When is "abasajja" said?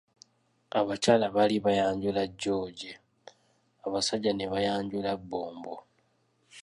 3.85-4.31